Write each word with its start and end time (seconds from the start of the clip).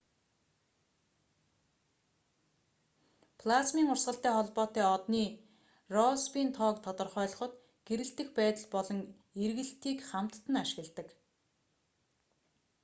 плазмын 3.39 3.87
урсгалтай 3.93 4.33
холбоотой 4.35 4.85
одны 4.97 5.25
россбийн 5.97 6.49
тоог 6.57 6.77
тодорхойлоход 6.85 7.51
гэрэлтэх 7.87 8.27
байдал 8.37 8.65
болон 8.73 8.99
эргэлтийг 9.45 9.99
хамтад 10.09 10.43
нь 10.51 10.61
ашигладаг 10.63 11.07